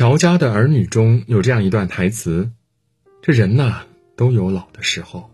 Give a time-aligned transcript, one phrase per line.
[0.00, 2.50] 乔家的儿女中有这样一段台词
[3.20, 3.82] ：“这人呐，
[4.16, 5.30] 都有老的时候。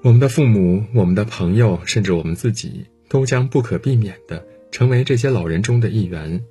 [0.00, 6.42] 我们的父母、我们的朋友，甚至我们自己，都将不可避免的成为这些老人中的一员。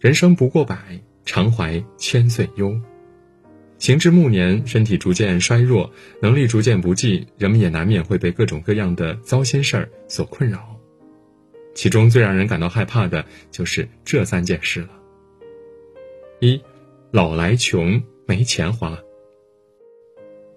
[0.00, 2.76] 人生不过百，常怀千岁忧。
[3.78, 5.88] 行至暮年，身体逐渐衰弱，
[6.20, 10.76] 能力逐渐不济，人们也难免会被各种各样的糟心事儿所困扰。
[11.76, 14.88] 其中最让人感到害怕的就是这三件事了。”
[16.40, 16.60] 一，
[17.10, 18.96] 老来穷没钱花。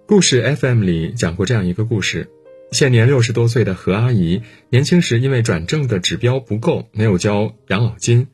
[0.06, 2.30] 故事 FM 里讲过这样一个故事：
[2.70, 8.28] 现年六十多岁的何阿姨，年轻时因为转正的指标不够，没有交养老金。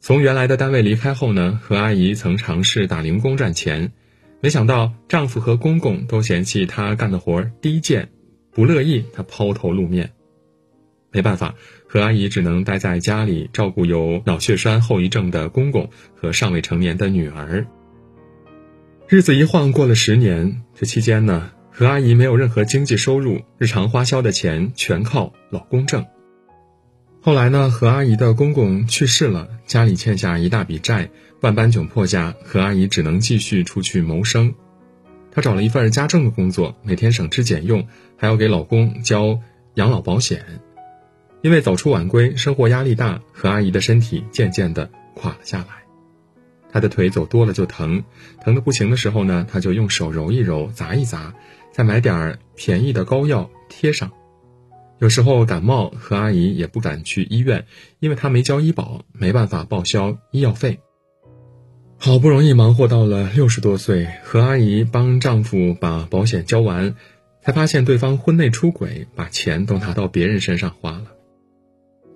[0.00, 3.92] 从原来的单位离开后呢，何阿姨曾尝试打零工赚钱，
[4.40, 8.08] 没想到丈夫和公公都嫌弃她干的活低贱，
[8.50, 10.10] 不乐意她抛头露面。
[11.14, 11.54] 没办法，
[11.86, 17.64] 何阿姨只能待在家里照顾有脑血栓后遗症的公公和尚未成年的女儿。
[19.06, 26.04] 日子一晃过了十年，这期间呢，何阿姨没有任何经济收入，日常花销的钱全靠老公挣。
[27.20, 34.52] 后来呢，何阿姨的公公去世了，家里欠下一大笔债，万般窘迫下，何阿姨只能继续出去谋生。
[35.30, 37.86] 她找了一份家政的工作，每天省吃俭用，
[38.16, 39.38] 还要给老公交
[39.74, 40.44] 养老保险。
[41.44, 45.84] 因为早出晚归，生活压力大，何阿姨的身体渐渐的垮了下来。
[46.72, 48.02] 她的腿走多了就疼，
[48.40, 51.34] 疼的不行的时候呢，她就用手揉一揉，砸一砸，
[51.70, 54.10] 再买点便宜的膏药贴上。
[54.98, 57.66] 有时候感冒，何阿姨也不敢去医院，
[58.00, 60.80] 因为她没交医保，没办法报销医药费。
[61.98, 66.94] 好不容易忙活到了六十多岁，何阿姨帮丈夫把保险交完，
[67.42, 71.08] 才发现对方婚内出轨，把钱都拿到别人身上花了。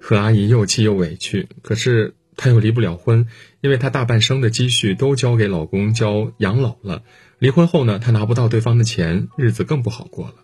[0.00, 3.26] 何阿姨又气又委屈，可是她又离不了婚，
[3.60, 7.02] 因为她大半生的积蓄都交给老公交养老了。
[7.38, 10.34] 离婚后呢，她拿不到对方的钱，日子更不好过了。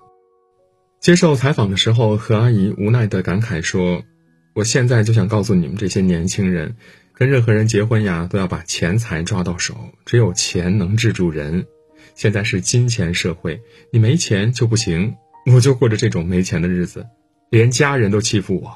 [1.00, 4.04] 接受采访的时候，何阿姨无奈的感慨说
[4.54, 6.76] ：“我现在就想告诉你们这些年轻人，
[7.12, 9.76] 跟任何人结婚呀，都要把钱财抓到手，
[10.06, 11.66] 只有钱能治住人。
[12.14, 13.60] 现在是金钱社会，
[13.92, 15.16] 你没钱就不行。
[15.52, 17.06] 我就过着这种没钱的日子，
[17.50, 18.70] 连家人都欺负我。”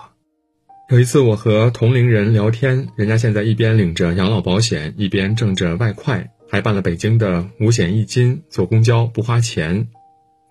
[0.91, 9.89] 有一次，我和同龄人聊天，人家现在一边领着养老保险，一边挣着外快，还办了北京的五险一金，坐公交不花钱。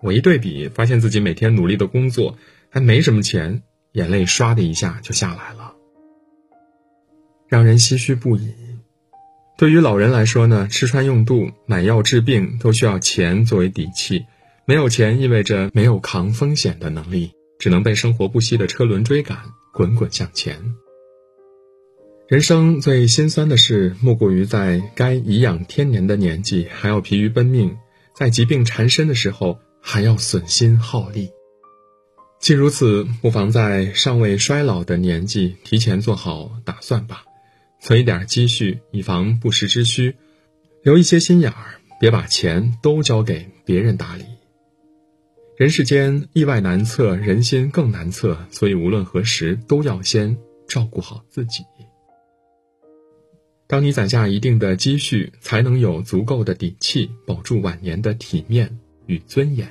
[0.00, 2.38] 我一对比，发现自己每天努力的工作
[2.70, 5.72] 还没什么钱，眼泪唰的一下就下来了，
[7.48, 8.54] 让人唏嘘不已。
[9.56, 14.24] 对于老人来说呢，吃穿用度、买药治病都需要钱作为底气，
[14.66, 19.36] 没有钱意味着没有扛风险的能力，只能被生活不息的车轮追赶。
[19.78, 20.74] 滚滚向前。
[22.26, 27.76] 人生最心酸的事，莫过于在该颐养天年的年纪，还要疲于奔命；
[28.12, 31.30] 在疾病缠身的时候，还要损心耗力。
[32.40, 37.22] 既如此，不妨在尚未衰老的年纪，提前做好打算吧，
[37.80, 40.10] 存一点积蓄，以防不时之需；
[40.82, 44.24] 留一些心眼儿，别把钱都交给别人打理。
[45.58, 50.38] 人世间意外难测，人心更难测，所以无论何时都要先
[50.68, 51.64] 照顾好自己。
[53.66, 59.68] 当你攒下一定的积蓄，才能有足够的底气保住晚年的体面与尊严。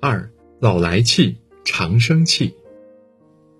[0.00, 2.54] 二老来气，长生气。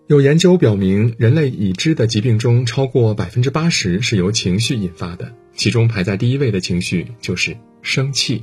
[0.06, 8.42] 有研究表明，人类已知的疾病中，超过百分之八十是由情绪引发的，其中排在第一位的情绪就是生气。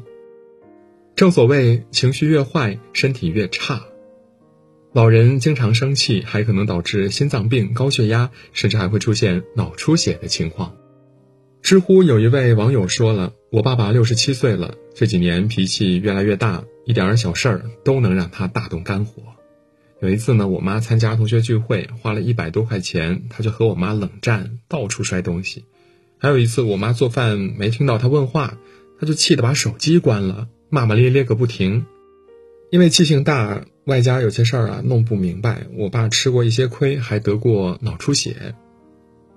[1.16, 3.84] 正所谓情绪越坏，身体越差。
[4.94, 10.76] 老人经常生气，还可能导致心脏病、高血压，甚至还会出现脑出血的情况。
[11.62, 19.22] 知乎有一位网友说了：“我爸爸六十七岁了，这几年脾气越来越大，一点小事儿都能让他大动肝火。
[20.02, 25.66] 有一次呢，我妈参加同学聚会，花了一百多块钱，他就和我妈冷战，到处摔东西。
[26.18, 28.58] 还有一次，我妈做饭没听到他问话，
[29.00, 31.86] 他就气得把手机关了。”骂骂咧咧个不停，
[32.70, 38.56] 因为气性大，外加有些事儿啊弄不明白，我爸吃过一些亏，还得过脑出血。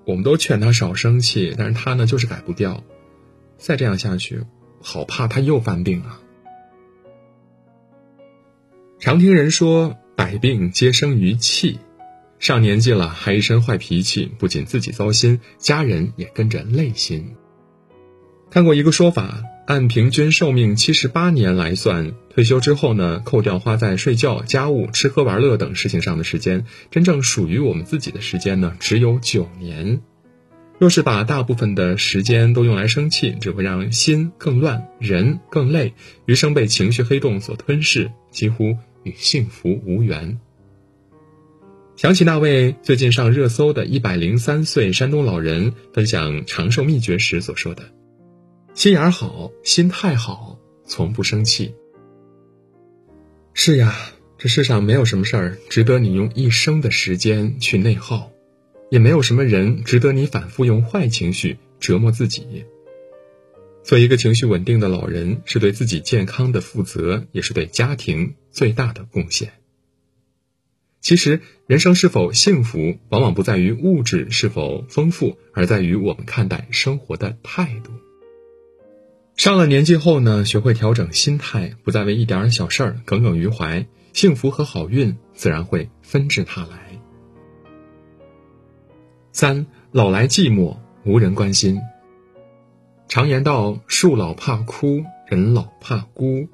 [0.04, 2.84] 我们都劝他少生气，但是他呢就是改不掉。
[3.58, 4.44] 再这样下去，
[4.80, 6.20] 好怕他又犯病啊！
[9.00, 11.80] 常听人说，百病皆生于气，
[12.38, 17.34] 上年纪了还一身坏脾气，不仅自己糟心，家人也跟着累心。
[18.50, 19.42] 看过一个说法。
[19.66, 30.02] 按平均寿命七十八年来算，退休之后呢，扣掉花在睡觉、家务、吃喝玩乐等事情上的时间，真正属于我们自己的时间呢，只有九年。
[30.78, 35.94] 若是把大部分的时间都用来生气，只会让心更乱，人更累，
[36.26, 40.38] 余生被情绪黑洞所吞噬，几乎与幸福无缘。
[41.96, 47.84] 想起那位最近上热搜的一百零三岁山东老人分享长寿秘诀时所说的
[48.74, 51.74] ：“心眼好，心态好，从不生气。”
[53.54, 53.94] 是呀，
[54.36, 58.30] 这世上没有什么事儿值得你用一生的时间去内耗。
[58.90, 62.64] 也没有什么人值得你反复用坏情绪折磨自己。
[63.82, 69.54] 做一个情绪稳定的老人，是对自己健康的负责，也是对家庭最大的贡献。
[71.00, 77.92] 其实，人生是否幸福，往往不在于物质是否丰富，而在于我们看待生活的态度。
[79.36, 86.78] 上了年纪后呢，学会调整心态，不再为一点小事儿耿耿于怀，幸福和好运自然会纷至沓来。
[89.32, 91.80] 三老来寂寞，无人关心。
[93.08, 96.48] 常言道：树老怕枯，人老怕孤。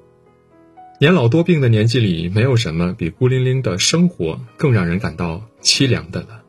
[0.99, 6.43] 年老多病的年纪里，没有什么比孤零零的生活更让人感到凄凉的了。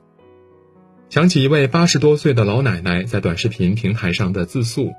[1.10, 4.92] 想起一位八十多岁的老奶奶在短视频平台上的自述：“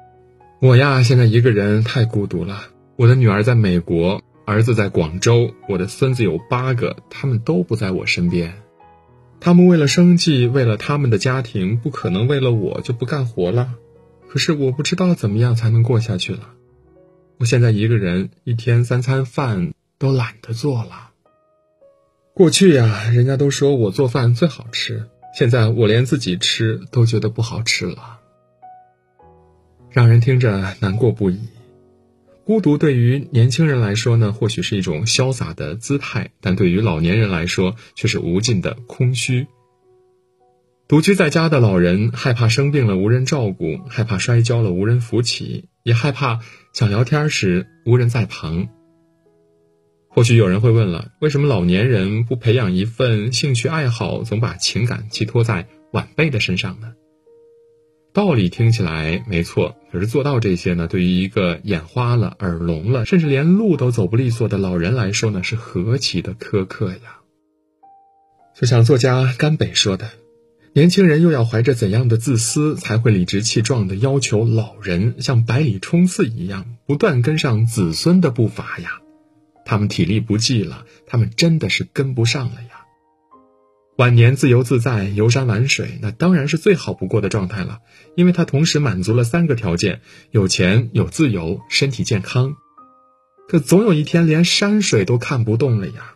[0.64, 2.68] 我呀，现在一个人太孤独了。
[2.96, 8.54] 我的女儿在美国，儿子在广州，我的孙子有八个，他们都不在我身边。”
[9.42, 13.74] 他们为了生计，为了他们的家庭，不可能为了我就不干活了。
[14.30, 16.52] 可是我不知道怎么样才能过下去了。
[17.40, 21.10] 我现在一个人，一天三餐饭都懒得做了。
[22.34, 28.13] 过去呀，人家都说我做饭最好吃，现在我连自己吃都觉得不好吃了，
[29.94, 31.40] 让人听着难过不已。
[32.46, 39.48] 孤独对于年轻人来说呢，或许是一种潇洒的姿态，但对于老年人来说，却是无尽的空虚。
[40.88, 46.40] 独居在家的老人，害怕生病了无人照顾，害怕摔跤了无人扶起，也害怕
[46.74, 48.68] 想聊天时无人在旁。
[50.10, 56.94] 或许有人会问了，为什么老年人不培养一份兴趣爱好，总把情感寄托在晚辈的身上呢？
[58.14, 60.88] 道理听起来没错，可是做到这些呢？
[60.88, 67.22] 对于一个眼花了、耳聋了，甚至连路都走不利索的老人来说呢，是何其的苛刻呀！
[68.56, 70.12] 就像作家甘北说的
[70.74, 79.02] ：“年轻人又要怀着怎样的自私，才会理直气壮地要求老人像百里冲刺一样，不断跟上子孙的步伐呀？
[79.66, 82.70] 他们体力不济了，他们真的是跟不上了呀！”
[83.96, 87.80] 晚年自由自在、游山玩水，那当然是最好不过的状态了，
[88.16, 90.02] 因为它同时满足了三个条件：
[90.32, 92.56] 有钱、有自由、身体健康。
[93.48, 96.16] 可总有一天，连山水都看不动了呀！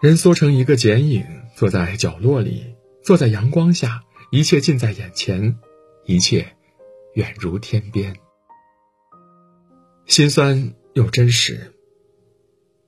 [0.00, 2.64] 人缩成一个剪影，坐在角落里，
[3.02, 5.58] 坐在阳光下，一切近在眼前，
[6.06, 6.56] 一切
[7.12, 8.16] 远如天边。
[10.06, 11.73] 心酸又真实。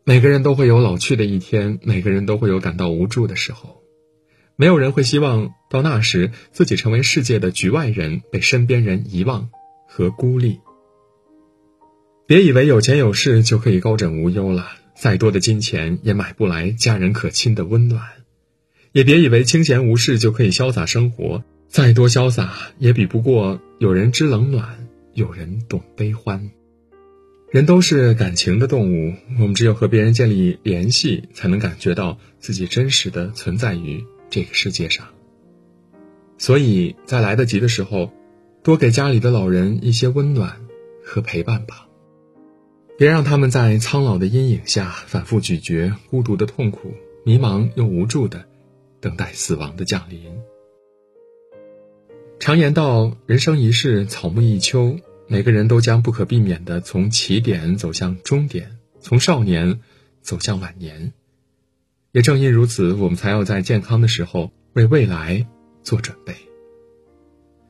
[0.08, 3.82] 每个人都会有老去的一天，每个人都会有感到无助的时候，
[4.54, 9.50] 没有人会希望到那时自己成为世界的局外人，被身边人遗忘
[9.88, 10.60] 和孤立。
[12.28, 18.00] 别以为有钱有势就可以高枕无忧了，再多的金钱也买不来家人可亲的温暖；
[18.92, 26.48] 也别以为清闲无事就可以潇洒生活，再多潇洒也比不过有人知冷暖，有人懂悲欢。
[27.48, 35.06] 人都是感情的动物，我们只有和别人建立联系，才能感觉到自己真实的存在于这个世界上。
[36.38, 38.10] 所以在来得及的时候，
[38.64, 40.60] 多给家里的老人一些温暖
[41.04, 41.86] 和陪伴吧，
[42.98, 46.92] 别让他们在苍老的阴影下反复咀嚼孤独的痛苦，
[47.24, 48.44] 迷茫又无助的
[49.00, 50.20] 等待死亡的降临。
[52.40, 59.80] 常言道：“人生一世，草木一秋。”每个人都将不可避免地从起点走向终点，从少年
[60.20, 61.12] 走向晚年。
[62.12, 65.46] 也正因如此，我们才要在健康的时候为未来
[65.82, 66.34] 做准备，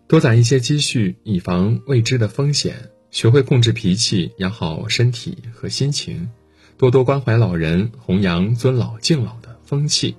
[0.06, 2.90] 多攒一些积蓄，以防未知的风险。
[3.10, 6.28] 学会控制脾气，养好身体和心情，
[6.76, 10.16] 多多关怀老人，弘扬尊老敬老的风气。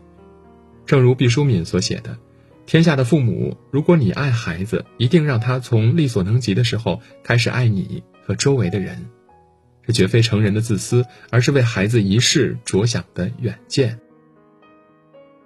[0.87, 2.17] 正如毕淑敏所写的。
[2.67, 9.07] 天下的父母，如果你爱孩子，一定让他从力所能及的时候开始爱你和周围的人，
[9.85, 13.97] 这绝非成人的自私，而是为孩子一世着想的远见。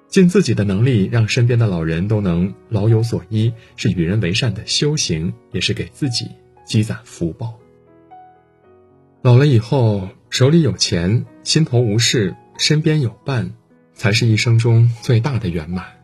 [0.08, 6.28] 尽自己的能力，让身边的老人都能老有所依，是与人为善的修行，也是给自己
[6.66, 7.60] 积攒福报。
[9.22, 13.54] 老了以后，手里有钱，心头无事，身边有伴，
[13.94, 16.01] 才是一生中最大的圆满。